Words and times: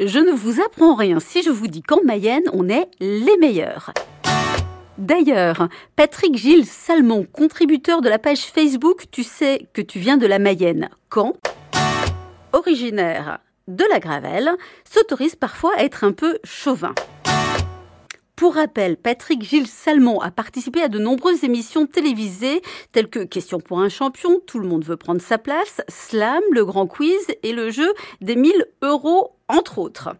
Je 0.00 0.18
ne 0.18 0.32
vous 0.32 0.60
apprends 0.60 0.96
rien 0.96 1.20
si 1.20 1.44
je 1.44 1.50
vous 1.50 1.68
dis 1.68 1.80
qu'en 1.80 2.02
Mayenne, 2.02 2.42
on 2.52 2.68
est 2.68 2.88
les 2.98 3.36
meilleurs. 3.36 3.92
D'ailleurs, 4.98 5.68
Patrick 5.94 6.36
Gilles 6.36 6.66
Salmon, 6.66 7.24
contributeur 7.32 8.00
de 8.02 8.08
la 8.08 8.18
page 8.18 8.40
Facebook 8.40 9.04
Tu 9.12 9.22
sais 9.22 9.68
que 9.72 9.80
tu 9.80 10.00
viens 10.00 10.16
de 10.16 10.26
la 10.26 10.40
Mayenne, 10.40 10.88
quand? 11.10 11.34
Originaire 12.52 13.38
de 13.68 13.84
la 13.88 14.00
Gravelle, 14.00 14.50
s'autorise 14.84 15.36
parfois 15.36 15.70
à 15.76 15.84
être 15.84 16.02
un 16.02 16.12
peu 16.12 16.40
chauvin. 16.42 16.92
Pour 18.34 18.56
rappel, 18.56 18.96
Patrick 18.96 19.44
Gilles 19.44 19.68
Salmon 19.68 20.18
a 20.18 20.32
participé 20.32 20.82
à 20.82 20.88
de 20.88 20.98
nombreuses 20.98 21.44
émissions 21.44 21.86
télévisées 21.86 22.62
telles 22.90 23.08
que 23.08 23.20
Question 23.20 23.60
pour 23.60 23.78
un 23.78 23.88
champion, 23.88 24.40
Tout 24.44 24.58
le 24.58 24.66
monde 24.66 24.84
veut 24.84 24.96
prendre 24.96 25.22
sa 25.22 25.38
place, 25.38 25.82
Slam, 25.86 26.42
le 26.50 26.64
grand 26.64 26.88
quiz 26.88 27.28
et 27.44 27.52
le 27.52 27.70
jeu 27.70 27.94
des 28.20 28.34
1000 28.34 28.66
euros, 28.82 29.33
entre 29.48 29.78
autres. 29.78 30.16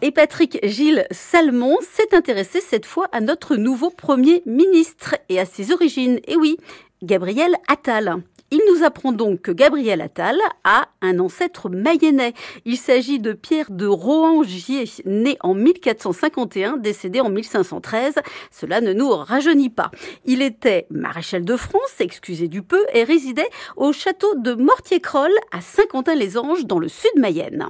Et 0.00 0.12
Patrick 0.12 0.58
Gilles 0.62 1.06
Salmon 1.10 1.76
s'est 1.80 2.14
intéressé 2.14 2.60
cette 2.60 2.86
fois 2.86 3.08
à 3.10 3.20
notre 3.20 3.56
nouveau 3.56 3.90
Premier 3.90 4.42
ministre 4.46 5.16
et 5.28 5.40
à 5.40 5.44
ses 5.44 5.72
origines. 5.72 6.20
Et 6.26 6.36
oui, 6.36 6.56
Gabriel 7.02 7.54
Attal. 7.66 8.22
Il 8.50 8.60
nous 8.72 8.82
apprend 8.82 9.12
donc 9.12 9.42
que 9.42 9.50
Gabriel 9.52 10.00
Attal 10.00 10.38
a 10.64 10.88
un 11.02 11.18
ancêtre 11.18 11.68
mayennais. 11.68 12.32
Il 12.64 12.78
s'agit 12.78 13.18
de 13.18 13.32
Pierre 13.32 13.70
de 13.70 13.86
Rohangier, 13.86 14.84
né 15.04 15.36
en 15.40 15.52
1451, 15.52 16.78
décédé 16.78 17.20
en 17.20 17.28
1513. 17.28 18.14
Cela 18.50 18.80
ne 18.80 18.94
nous 18.94 19.10
rajeunit 19.10 19.70
pas. 19.70 19.90
Il 20.24 20.40
était 20.40 20.86
maréchal 20.90 21.44
de 21.44 21.56
France, 21.56 21.96
excusez 21.98 22.48
du 22.48 22.62
peu, 22.62 22.84
et 22.94 23.04
résidait 23.04 23.50
au 23.76 23.92
château 23.92 24.34
de 24.36 24.54
Mortier-Croll 24.54 25.32
à 25.52 25.60
Saint-Quentin-les-Anges 25.60 26.64
dans 26.64 26.78
le 26.78 26.88
sud 26.88 27.10
Mayenne. 27.16 27.68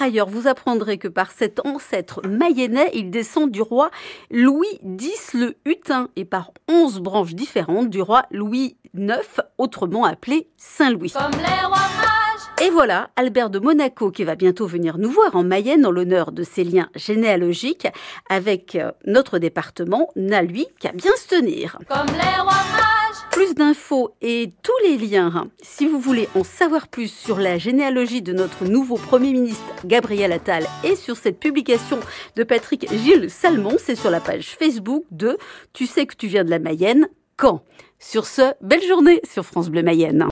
Par 0.00 0.06
ailleurs, 0.06 0.30
vous 0.30 0.48
apprendrez 0.48 0.96
que 0.96 1.08
par 1.08 1.30
cet 1.30 1.60
ancêtre 1.66 2.22
mayennais, 2.26 2.90
il 2.94 3.10
descend 3.10 3.50
du 3.50 3.60
roi 3.60 3.90
Louis 4.30 4.80
X 4.82 5.34
le 5.34 5.56
Hutin 5.66 6.08
et 6.16 6.24
par 6.24 6.52
onze 6.70 7.00
branches 7.00 7.34
différentes 7.34 7.90
du 7.90 8.00
roi 8.00 8.22
Louis 8.30 8.78
IX, 8.94 9.42
autrement 9.58 10.06
appelé 10.06 10.48
Saint-Louis. 10.56 11.12
Comme 11.12 11.38
les 11.38 11.66
rois 11.66 11.76
mages. 11.76 12.66
Et 12.66 12.70
voilà, 12.70 13.10
Albert 13.16 13.50
de 13.50 13.58
Monaco 13.58 14.10
qui 14.10 14.24
va 14.24 14.36
bientôt 14.36 14.66
venir 14.66 14.96
nous 14.96 15.10
voir 15.10 15.36
en 15.36 15.44
Mayenne 15.44 15.84
en 15.84 15.90
l'honneur 15.90 16.32
de 16.32 16.44
ses 16.44 16.64
liens 16.64 16.88
généalogiques 16.94 17.86
avec 18.30 18.76
euh, 18.76 18.92
notre 19.04 19.38
département, 19.38 20.08
n'a 20.16 20.40
lui 20.40 20.66
qu'à 20.78 20.92
bien 20.92 21.12
se 21.16 21.28
tenir. 21.28 21.76
Comme 21.86 22.06
les 22.06 22.40
rois 22.40 22.54
mages. 22.54 22.99
Plus 23.30 23.54
d'infos 23.54 24.14
et 24.20 24.50
tous 24.62 24.72
les 24.84 24.98
liens, 24.98 25.48
si 25.62 25.86
vous 25.86 26.00
voulez 26.00 26.28
en 26.34 26.42
savoir 26.42 26.88
plus 26.88 27.08
sur 27.08 27.38
la 27.38 27.58
généalogie 27.58 28.22
de 28.22 28.32
notre 28.32 28.64
nouveau 28.64 28.96
Premier 28.96 29.32
ministre 29.32 29.64
Gabriel 29.84 30.32
Attal 30.32 30.66
et 30.82 30.96
sur 30.96 31.16
cette 31.16 31.38
publication 31.38 32.00
de 32.36 32.42
Patrick 32.42 32.90
Gilles 32.92 33.30
Salmon, 33.30 33.76
c'est 33.78 33.94
sur 33.94 34.10
la 34.10 34.20
page 34.20 34.56
Facebook 34.58 35.04
de 35.12 35.38
Tu 35.72 35.86
sais 35.86 36.06
que 36.06 36.16
tu 36.16 36.26
viens 36.26 36.44
de 36.44 36.50
la 36.50 36.58
Mayenne, 36.58 37.08
quand? 37.36 37.62
Sur 38.00 38.26
ce, 38.26 38.54
belle 38.62 38.82
journée 38.82 39.20
sur 39.30 39.44
France 39.44 39.70
Bleu 39.70 39.82
Mayenne. 39.82 40.18